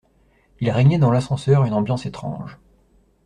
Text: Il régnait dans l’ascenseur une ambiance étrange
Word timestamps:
Il 0.61 0.71
régnait 0.71 0.97
dans 0.97 1.11
l’ascenseur 1.11 1.63
une 1.63 1.75
ambiance 1.75 2.07
étrange 2.07 2.57